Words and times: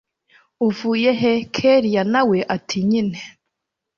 uvuyehe 0.67 1.31
kellia 1.55 2.03
nawe 2.13 2.37
ati 2.55 2.77
nyine 2.89 3.19